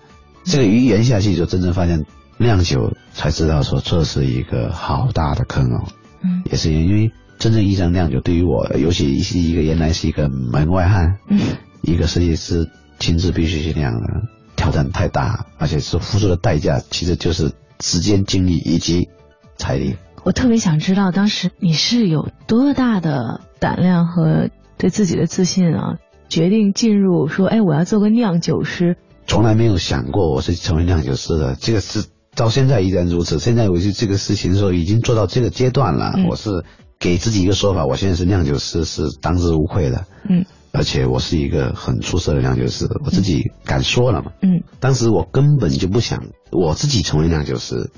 [0.44, 2.04] 这个一延续下去，就真正发现
[2.38, 5.84] 酿酒才知道说这是一个好大的坑哦。
[6.22, 11.40] 嗯，也是因为真正意义上酿酒对于我，尤其是一个原来是一个门外汉，嗯，
[11.80, 14.06] 一个设计师亲自必须去酿的，
[14.54, 19.08] 挑战太大，而且是付出的代价，其实就是时间、精力以及
[19.56, 19.96] 财力。
[20.22, 25.98] 我特别想知道当时你是有多大的胆量和对自己的自信啊？
[26.32, 28.96] 决定进入说，哎，我要做个酿酒师。
[29.26, 33.38] 从来没有想过我是成为酿酒师的，这个是到现在依然如此。
[33.38, 36.64] 现在我就这个事情说已经做到这个阶段了，我是
[36.98, 40.06] 给自己一个说法，我现在是酿酒师是当之无愧的。
[40.26, 44.32] 嗯，而且我是一个很出色的酿酒师，我自己敢说了嘛。
[44.40, 47.90] 嗯，当时我根本就不想我自己成为酿酒师。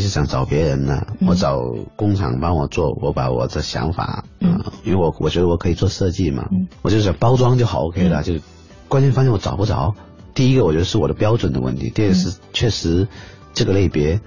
[0.00, 1.60] 就是想找别人呢，我找
[1.94, 6.48] 工厂帮我做，我把我的想法，嗯，因为我我觉得我可以做设计嘛，
[6.80, 8.40] 我就想包装就好 OK 了，就是
[8.88, 9.94] 关键发现我找不着。
[10.32, 13.08] 第一个我觉得是我的标准的问题，第二个是确实
[13.52, 14.20] 这个类别，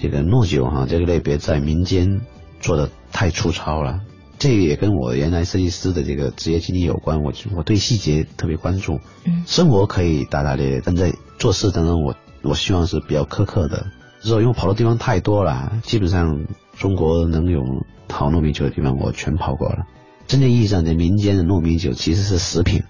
[0.00, 2.22] 这个糯酒哈，这个类别在民间
[2.60, 4.00] 做的太粗糙了。
[4.40, 8.98] 这个也跟我原来设计师的这个职业经历有关，我我对细节特别关注。
[9.24, 13.86] 嗯，生活可以大大咧咧，但在做事当中，我我希望是比较苛刻的。
[14.24, 17.62] 因为跑的地方太多了，基本上中国能有
[18.08, 19.86] 好糯米酒的地方，我全跑过了。
[20.28, 22.84] 真正意义上的民间的糯米酒其实是食品，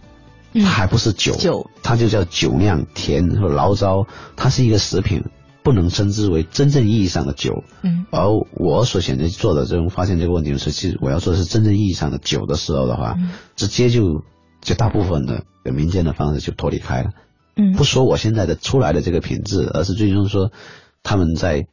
[0.52, 5.24] 它还不是酒，酒它就叫酒酿甜或醪糟，它是一个食品，
[5.62, 7.64] 不能称之为真正意义上的酒。
[7.82, 13.16] 嗯，而我所选择做的这种发现这个问题的时候，其实我要做的是真正意义上的酒的时候的话，
[13.56, 14.22] 直接就
[14.60, 17.10] 就大部分的民间的方式就脱离开了。
[17.56, 20.50] 嗯，不说我现在的出来的这个品质，而是最终说。
[21.02, 21.66] 他们在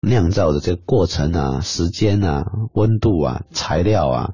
[0.00, 2.44] 酿造的这个过程啊、时间啊、
[2.74, 4.30] 温度啊、材料啊、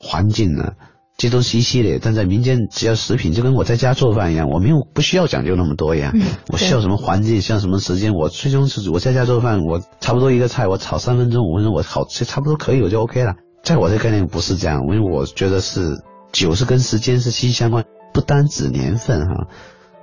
[0.00, 0.74] 环境啊，
[1.16, 2.00] 这都是一系列。
[2.02, 6.12] 但在民间，只要食品就跟我在家做饭一样，我没有不需要讲究那么多呀。
[6.48, 13.36] 我需要什么环境，需要什么时间，我最终是我在家做饭，我差不多一个菜我炒三分钟、五分钟，我炒差不多可以，我就 OK 了。
[13.62, 19.46] 在我这概念不是这样，因为我觉得是酒是跟时间是息息相关，不单指年份哈。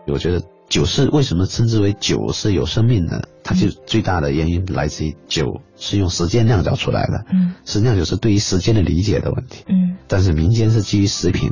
[0.08, 0.44] 我觉得。
[0.70, 3.28] 酒是为什么称之为酒是有生命的？
[3.44, 7.26] 它就最大的原因来自于酒是用时间酿造出来的。
[7.34, 9.66] 嗯，实际上就是对于时间的理解的问题。
[9.68, 11.50] 嗯，但是民间是基于食品，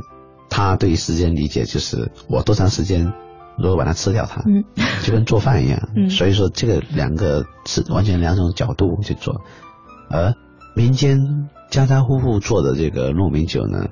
[0.48, 3.12] 它对于时间理解就是我多长时间
[3.56, 4.64] 如果把它吃掉它，嗯，
[5.02, 5.88] 就跟做饭一样。
[5.96, 9.42] 嗯，所以说这个两个是完全两种角度去做，
[10.10, 10.32] 而
[10.76, 13.88] 民间家家户户做的这个糯米酒呢，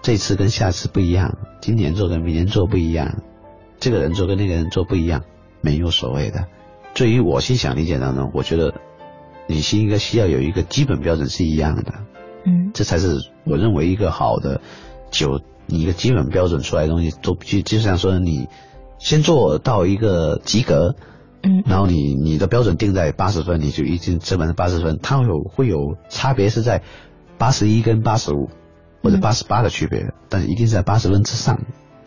[0.00, 3.18] 这次跟下次不一样，今年做跟明年做不一样，
[3.80, 5.22] 这个人做跟那个人做不一样，
[5.60, 6.46] 没有所谓的。
[6.94, 8.74] 对于我心想理解当中，我觉得
[9.46, 11.92] 你是应该需要有一个基本标准是一样的，
[12.44, 12.70] 嗯。
[12.72, 14.60] 这才是我认为一个好的
[15.10, 18.48] 酒，你一个基本标准出来的东西，都就就像说你
[18.98, 20.94] 先做到一个及格，
[21.42, 21.62] 嗯。
[21.66, 26.82] 然后你你的标准定在八十分，你就已经基本上八十分，它会有会有差别是在
[27.38, 28.48] 八十一跟八十五
[29.02, 29.20] 或者嗯。
[29.20, 31.60] 八十八的区别，但是一定是在八十分之上，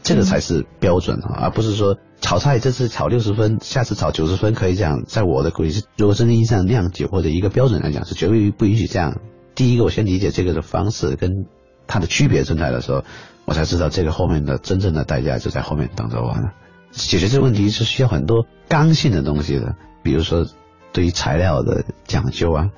[0.07, 5.03] 这个才是标准啊，而不是说炒菜这次炒六十分，下次炒九十分可以这样。
[5.05, 9.19] 在我的估计是，如果真正意义上谅解或者一个标准来讲，是绝对不允许这样。
[9.53, 11.45] 第一个，我先理解这个的方式跟
[11.87, 13.03] 它的区别存在的时候，
[13.43, 16.51] 我才知道这个后面的真正的代价就在后面等着我呢。
[16.91, 20.45] 解决这个问题是需要很多刚性的东西的，比如说
[20.93, 22.69] 对于材料的讲究啊。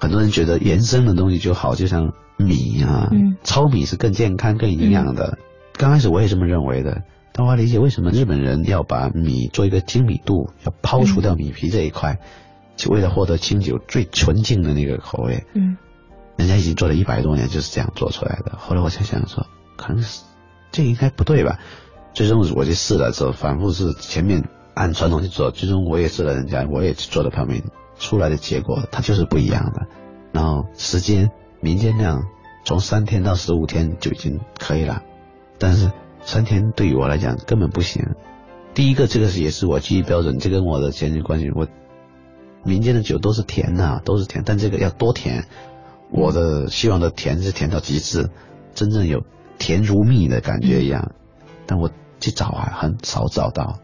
[0.00, 5.38] 很多人觉得原生的东西就好，就像米啊，嗯糙米是更健康、更营养的。
[5.82, 12.20] 刚开始我也这么认为的，但我理解为什么日本人要把米做一个精米度，要抛除掉米皮这一块，
[12.76, 15.44] 就为了获得清酒最纯净的那个口味。
[15.54, 15.76] 嗯
[16.36, 18.52] 人家已经做了一百多年，就是这样做出来的。
[18.56, 19.44] 后来我才想说，
[19.76, 20.22] 可能是
[20.70, 21.58] 这应该不对吧？
[22.14, 27.64] 最终我就试了之后，反复是前面按传统去做，最终我也试了人家，我也去做了泡面，
[27.98, 29.88] 出来的结果它就是不一样的。
[30.30, 32.22] 然后时间民间量
[32.64, 35.02] 从三天到十五天就已经可以了，
[35.58, 38.14] 但是三天对于我来讲根本不行。
[38.74, 41.68] 第一个，这个是也是我记忆标准，这跟我的前人关系，我
[42.64, 45.44] 民间的酒都是甜的，都是甜，但这个要多甜。
[46.10, 48.30] 我的希望的甜是甜到极致，
[48.74, 49.24] 真正有
[49.58, 51.12] 甜如蜜的感觉一样。
[51.66, 53.78] 但我去找啊，很少找到。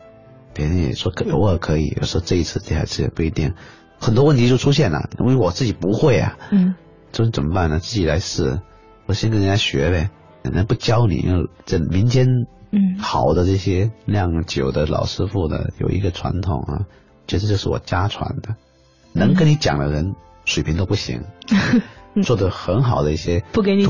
[0.54, 3.54] 别人也说可偶尔可以，有时候这一次第二次也不一定。
[3.98, 6.74] 很多问题就出现了，因为我自己不会啊，嗯
[7.12, 7.78] 这怎么办呢？
[7.78, 8.60] 自己来试，
[9.06, 10.10] 我先跟人家学呗。
[10.48, 12.26] 人家不教你，因为这民间
[12.70, 16.86] 嗯好的这些酿酒的老师傅的有一个传统啊，
[17.26, 18.56] 其实就是我家传的。
[19.12, 21.22] 能跟你讲的人水平都不行，
[22.22, 23.86] 做的很好的一些 不给你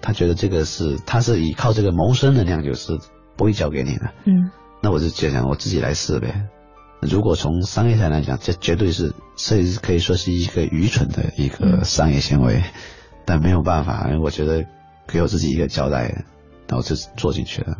[0.00, 2.98] 他觉得这个是他是依靠这个谋生的酿酒师，
[3.36, 4.10] 不会教给你的。
[4.24, 6.46] 嗯那我就就想我自己来试呗。
[7.00, 12.62] 如果从商业上来讲，这绝对是这可以说是一个愚蠢的一个商业行为，
[13.24, 14.64] 但没有办法，我觉得
[15.06, 16.24] 给我自己一个交代，
[16.68, 17.78] 然后就做进去了，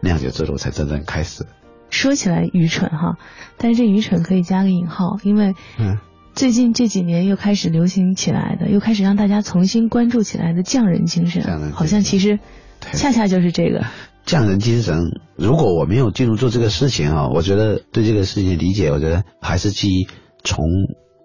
[0.00, 1.46] 酿酒之路才真正开始。
[1.90, 3.18] 说起来愚蠢哈，
[3.58, 5.98] 但是这愚蠢可以加个引号，因为嗯
[6.34, 12.38] 最近这几年又开始流行起来的，又开始让大家重新关注起来的匠人精神，匠人精神好像其实
[12.80, 13.84] 恰恰就是这个。
[14.24, 20.06] 匠人精神，如果我没有进入做这个事情啊，我觉得对这个事情的理解，我觉得还是基于
[20.44, 20.64] 从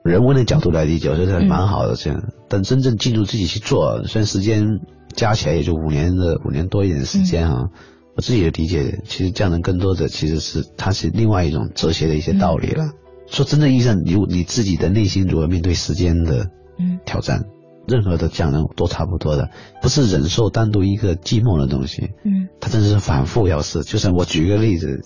[0.06, 2.22] 人文的角度来理解，我觉得蛮好的这样。
[2.48, 4.80] 但真正进入自己去做，虽然时间
[5.16, 7.70] 加起来也就五年的五年多一点时间啊，
[8.16, 12.92] 我自己的理解，其实匠人更多的其实是它是另外一种哲学的一些道理了。
[13.26, 17.46] 说真正意义上，你你自己的内心如何面对时间的嗯挑战，
[17.88, 19.50] 任何的匠人都差不多的，
[19.82, 22.12] 不是忍受单独一个寂寞的东西。
[22.24, 23.82] 嗯他真的是反复要试。
[23.82, 25.02] 就像我举一个例子，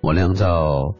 [0.00, 0.94] 我酿造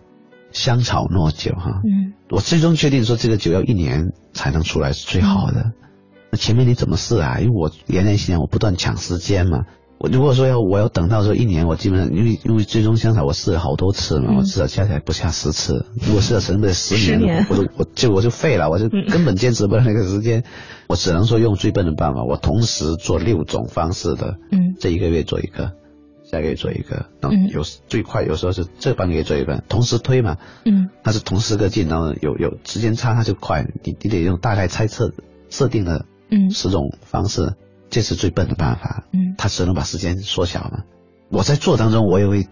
[0.55, 5.73] 香草糯酒哈，嗯我最终确定说这个酒要一年才能出来是最好的。
[6.31, 7.39] 那前面你怎么试啊？
[7.41, 9.65] 因为我原来心想我不断抢时间嘛。
[9.99, 15.87] 我如果说要我要等到说一年，我基本上因为因为最终香草我试了好多次嘛，嗯我至少加起来不下十次。
[16.07, 20.45] 如果试了成本十年，十年我就我就我就废了，我就嗯根本坚持不了那个时间。
[20.89, 25.73] 我只能说用最笨的办法，我同时做六种方式的，嗯这一个月做一个，
[26.35, 35.13] 下个月做一个，然后嗯有时最快有时候是这半个月做一个，同时推嘛，嗯它是同时个进，然后有有时间差它就快，你你得用大概猜测
[35.49, 37.55] 设定的嗯十种方式，
[37.91, 40.85] 这是最笨的办法，嗯它只能把时间缩小嘛。
[41.31, 42.47] 我在做当中，我也会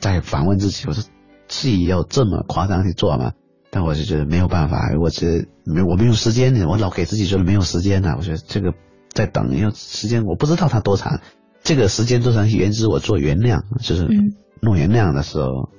[0.00, 1.04] 在反问自己，我说
[1.46, 3.32] 自己要这么夸张去做吗？
[3.70, 8.72] 但我就觉得没有办法，我觉得没我没有时间，我老给自己觉得没有时间呢、我觉得这个
[9.12, 11.20] 在等，因为时间我不知道它多长，
[11.62, 15.70] 这个时间多长源自我做原谅，就是嗯弄原谅的时候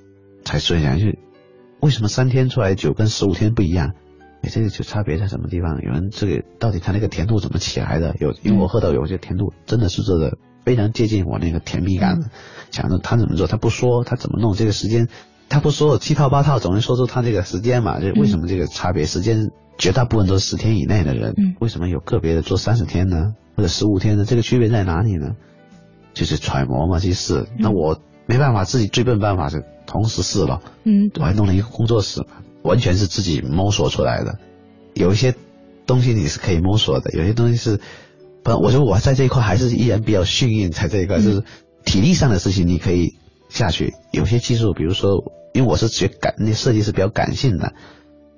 [0.43, 1.05] 才说一下，就
[1.79, 3.93] 为什么三天出来的酒跟十五天不一样？
[4.41, 5.81] 哎，这个酒差别在什么地方？
[5.81, 8.15] 有人这个到底它那个甜度怎么起来的？
[8.19, 12.29] 有，因为我喝到有些甜度真的是做的非常接近我那个甜蜜感。
[12.71, 15.07] 想着他怎么做，他不说，他怎么弄这个时间，
[15.49, 17.99] 他不说七套八套，总能说出他这个时间嘛？
[17.99, 19.05] 就为什么这个差别？
[19.05, 24.23] 时间绝大部分都是十天以内的人，嗯为什么有个别的做三十天呢，或者十五天呢？
[24.25, 25.31] 这个区别在哪里呢？
[26.19, 27.47] 就是揣摩嘛，去试。
[27.57, 30.61] 那我没办法，自己最笨办法是同时试了。
[30.83, 32.25] 嗯我还弄了一个工作室，
[32.61, 34.37] 完全是自己摸索出来的。
[34.93, 35.33] 有一些
[35.85, 37.79] 东西你是可以摸索的，有些东西是
[38.43, 41.43] 不不，我说我在这一块还是依然比较幸运，在这一块、就是
[41.85, 43.15] 体力上的事情你可以
[43.47, 47.73] 下去，有些技术，比如说，因为我是学感，那设计是比较感性的，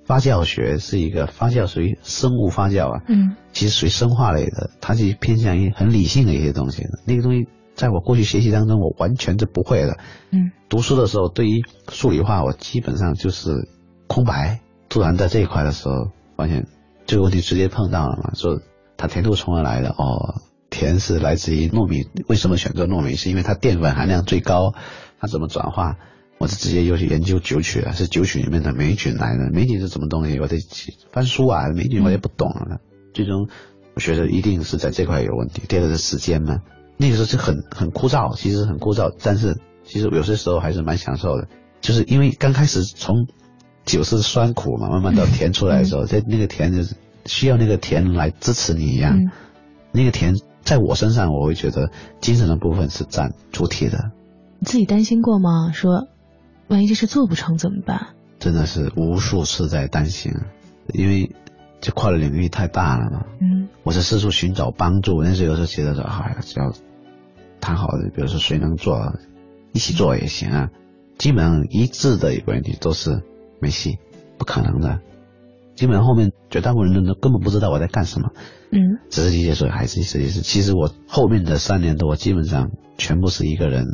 [0.06, 6.86] 发酵学是一个发酵属于生物发酵啊，嗯其实属于生化类的，它是偏向于很理性的一些东西。
[7.06, 7.48] 那个东西
[7.82, 9.98] 在我过去学习当中，我完全是不会的。
[10.30, 13.68] 嗯，读书的时候，对于数理化，我基本上就是
[14.06, 14.60] 空白。
[14.88, 16.68] 突然在这一块的时候，发现
[17.08, 18.62] 这个问题直接碰到了嘛，说
[18.98, 19.90] 它甜度从哪来的？
[19.90, 20.36] 哦，
[20.70, 22.04] 甜是来自于糯米。
[22.28, 23.16] 为什么选择糯米？
[23.16, 24.76] 是因为它淀粉含量最高，
[25.20, 25.98] 它怎么转化？
[26.38, 29.50] 我是直接又去研究酒曲了，是酒曲里面的霉菌来的。
[29.52, 30.40] 霉菌是什么东西？
[30.40, 32.78] 我得去翻书啊，霉菌我也不懂了。
[33.12, 33.50] 最终
[33.96, 35.64] 我觉得一定是在这块有问题。
[35.68, 36.60] 第二个是时间嘛，
[37.02, 41.48] 那个时候就很很枯燥，其实很枯燥，但是其实有些时候还是蛮享受的，
[41.82, 43.26] 就是因为刚开始从
[43.86, 46.96] 酒是酸苦嘛，慢慢到甜出来的时候，在 那个甜就是
[47.26, 49.18] 需要那个甜来支持你一样。
[49.18, 49.32] 嗯
[49.94, 51.90] 那个甜在我身上，我会觉得
[52.22, 54.12] 精神的部分是占主体的，
[54.60, 55.72] 你自己担心过吗？
[55.74, 56.08] 说
[56.70, 58.10] 万一这事做不成怎么办？
[58.40, 60.32] 真的是无数次在担心，
[60.94, 61.36] 因为
[61.82, 63.26] 这跨的领域太大了嘛。
[63.42, 66.72] 嗯我是四处寻找帮助，但是有时候觉得说，哎呀，只要
[67.62, 69.14] 谈好的，比如说谁能做，
[69.72, 70.70] 一起做也行啊。
[71.18, 73.22] 基本上一致的一个问题都是
[73.62, 74.00] 没戏，
[74.38, 75.00] 不可能的。
[75.76, 78.32] 基本上后面绝大部分人都根本不知道我在干什么，
[78.72, 80.42] 嗯只是理解说还是设计师。
[80.42, 83.86] 其实我后面的三年多，我基本上全部是一个人，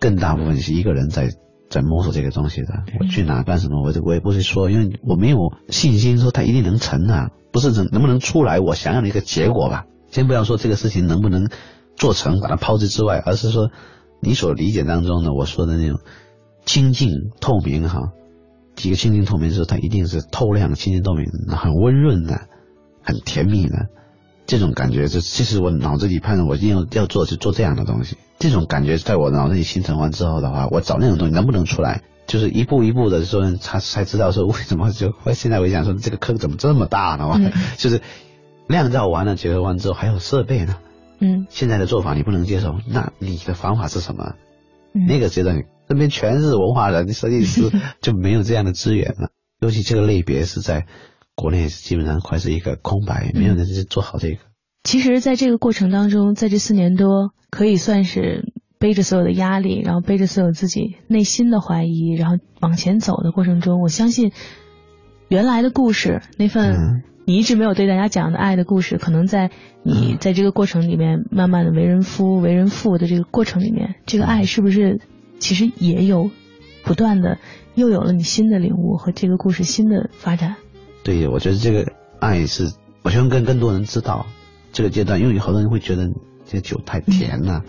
[0.00, 1.30] 更大部分是一个人在
[1.68, 2.84] 在摸索这个东西的。
[3.00, 9.84] 我去哪干什么，我就我也不会说，因为我没有信心说它一定能成啊，不是能能不能出来我想要的一个结果吧。
[10.10, 11.48] 先不要说这个事情能不能
[11.96, 13.70] 做成，把它抛之之外，而是说
[14.20, 16.00] 你所理解当中的我说的那种
[16.64, 18.12] 清净透明哈。
[18.74, 21.24] 几个清净透明是它一定是透亮、清净透明，
[21.56, 22.42] 很温润的，
[23.02, 23.86] 很甜蜜的。
[24.46, 28.16] 这种感觉，就其实我脑子里判断我一定要要做，就做这样的东西。
[28.38, 37.28] 这种感觉在我脑子里形成完之后的话，我找那种东西能不能出来，就是一步一步的说，他才知道说为什么就现在我想说这个坑怎么这么大呢？
[37.34, 38.02] 嗯 就是
[38.68, 40.76] 酿造完了、结合完之后还有设备呢。
[41.20, 44.34] 嗯现在的做法你不能接受，那你的方法是什么？
[44.94, 49.30] 嗯那个阶段这边全是文化人、设计师， 就没有这样的资源了。
[49.60, 50.86] 尤其这个类别是在
[51.34, 54.38] 国内基本上快是一个空白，没有人去做好这个。
[54.84, 64.32] 其实，在这个过程当中，在这四年多，可以算是背着所有的压力，然后背着所有自己内心的怀疑，然后往前走的过程中，我相信
[65.28, 69.50] 原来的故事那份嗯你一直没有对大家讲的爱的故事，可能在
[69.82, 75.00] 你在这个过程里面，慢慢的为人夫、为人父的这个过程里面，这个爱是不是
[75.40, 76.30] 其实也有
[76.84, 77.38] 不断的
[77.74, 80.54] 又有了你新的领悟和这个故事新的发展？
[81.02, 82.72] 对，我觉得这个爱是，
[83.02, 84.26] 我希望跟更多人知道
[84.70, 86.08] 这个阶段，因为有好多人会觉得
[86.44, 87.64] 这个酒太甜了。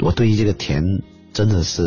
[0.00, 0.82] 我对于这个甜
[1.32, 1.82] 真的是，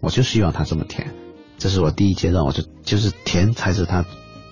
[0.00, 1.14] 我就希望它这么甜，
[1.58, 4.04] 这是我第一阶段，我就就是甜才是它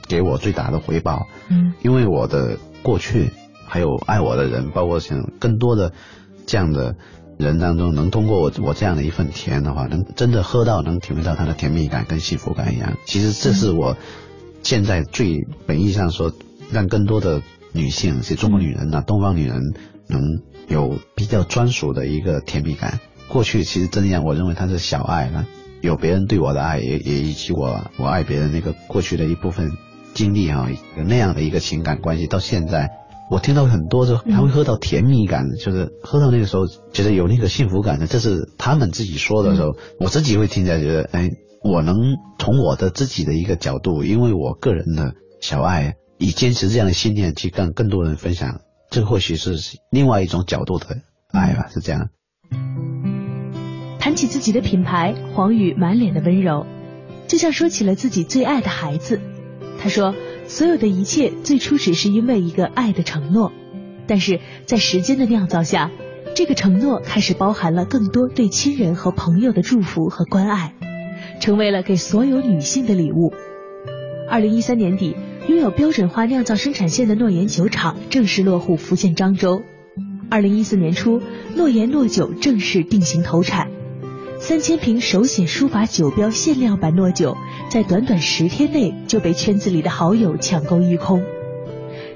[0.08, 1.26] 给我最大的回报。
[1.48, 3.30] 嗯因为我的过去
[3.66, 5.92] 还有爱我的人，包括像更多的
[6.46, 6.96] 这样的
[7.38, 12.96] 人当中，能通过我我这样的一份甜的话，能真的喝到，能体会到它的甜蜜感跟幸福感一样。
[13.04, 13.96] 其实这是我
[14.62, 16.32] 现在最本意上说，
[16.70, 17.42] 让更多的
[17.72, 19.74] 女性，是中国女人呐、东方女人
[20.08, 20.20] 能
[20.68, 23.00] 有比较专属的一个甜蜜感。
[23.28, 25.46] 过去其实真样，我认为它是小爱了，
[25.80, 29.72] 有别人对我的爱，也也以及我我爱别人那个过去的一部分
[30.14, 32.90] 经历哈、有那样的一个情感关系，到现在。
[33.30, 41.30] 我听到很多就他会喝到甜蜜感，就是喝到那个时候觉得有那个幸福感的，这是他们自己说的时候，我自己会听起来觉得，哎，
[41.62, 41.96] 我能
[42.38, 48.60] 从我的自己的一个角度，因为我个人的小爱，以坚持这样的信念去跟更多人分享，
[48.90, 49.56] 这或许是
[49.90, 50.86] 另外一种角度的
[51.32, 52.10] 爱吧，是这样。
[53.98, 56.66] 谈起自己的品牌，黄宇满脸的温柔，
[57.26, 59.18] 就像说起了自己最爱的孩子。
[59.78, 60.14] 他说，
[60.46, 63.52] 所有的一切最初只是因为一个爱的承诺，
[64.06, 65.90] 但是在时间的酿造下，
[66.34, 70.74] 这个承诺开始包含了更多对亲人和朋友的祝福和关爱，
[71.40, 73.32] 成为了给所有女性的礼物。
[74.28, 75.14] 二零一三年底，
[75.48, 79.62] 拥有标准化酿造生产线的诺言酒厂正式落户福建漳州。
[80.30, 81.20] 二零一四年初，
[81.54, 83.70] 诺言诺酒正式定型投产。
[84.46, 87.34] 三千瓶手写书法酒标限量版诺酒，
[87.70, 91.22] 在短短十天内就被圈子里的好友抢购一空。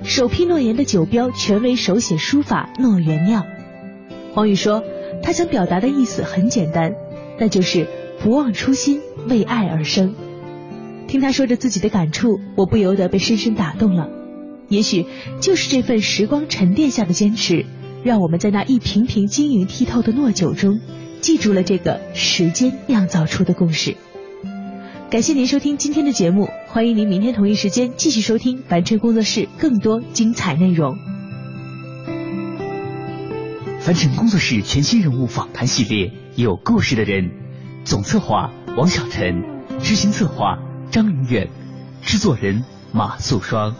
[0.05, 3.47] 首批诺言的酒标全为手写书法“诺原酿”。
[4.35, 4.85] 黄宇说，
[5.23, 6.95] 他想表达的意思很简单，
[7.41, 7.87] 那就是
[8.23, 9.01] 不忘初心，
[9.31, 10.15] 为爱而生。
[11.07, 14.11] 听他说着自己的感触，我不由得被深深打动了。
[14.69, 15.07] 也许
[15.41, 17.65] 就是这份时光沉淀下的坚持，
[18.05, 20.79] 让我们在那一瓶瓶晶莹剔透的糯酒中，
[21.21, 23.97] 记住了这个时间酿造出的故事。
[25.11, 30.97] 感谢您收听今天的节目，欢迎您明天同一时间继续收听凡尘工作室更多精彩内容。
[33.81, 37.31] 凡尘工作室全新人物访谈系列，有故事的人，
[37.85, 39.43] 总策划王小晨，
[39.81, 40.59] 执行策划
[40.91, 41.49] 张云远，
[42.03, 43.75] 制作人马素双。